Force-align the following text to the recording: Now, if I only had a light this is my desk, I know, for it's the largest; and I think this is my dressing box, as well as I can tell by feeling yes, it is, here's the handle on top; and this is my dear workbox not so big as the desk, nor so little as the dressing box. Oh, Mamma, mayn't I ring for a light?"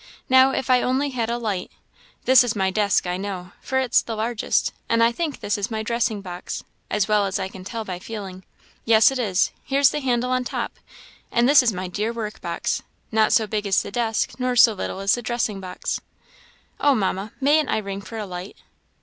Now, 0.29 0.49
if 0.49 0.67
I 0.71 0.81
only 0.81 1.11
had 1.11 1.29
a 1.29 1.37
light 1.37 1.71
this 2.25 2.43
is 2.43 2.55
my 2.55 2.71
desk, 2.71 3.05
I 3.05 3.17
know, 3.17 3.51
for 3.61 3.77
it's 3.77 4.01
the 4.01 4.15
largest; 4.15 4.73
and 4.89 5.03
I 5.03 5.11
think 5.11 5.41
this 5.41 5.59
is 5.59 5.69
my 5.69 5.83
dressing 5.83 6.21
box, 6.21 6.63
as 6.89 7.07
well 7.07 7.27
as 7.27 7.37
I 7.37 7.47
can 7.49 7.63
tell 7.63 7.85
by 7.85 7.99
feeling 7.99 8.43
yes, 8.83 9.11
it 9.11 9.19
is, 9.19 9.51
here's 9.63 9.91
the 9.91 9.99
handle 9.99 10.31
on 10.31 10.43
top; 10.43 10.79
and 11.31 11.47
this 11.47 11.61
is 11.61 11.71
my 11.71 11.87
dear 11.87 12.11
workbox 12.11 12.81
not 13.11 13.31
so 13.31 13.45
big 13.45 13.67
as 13.67 13.83
the 13.83 13.91
desk, 13.91 14.39
nor 14.39 14.55
so 14.55 14.73
little 14.73 15.01
as 15.01 15.13
the 15.13 15.21
dressing 15.21 15.59
box. 15.59 16.01
Oh, 16.79 16.95
Mamma, 16.95 17.31
mayn't 17.39 17.69
I 17.69 17.77
ring 17.77 18.01
for 18.01 18.17
a 18.17 18.25
light?" 18.25 18.57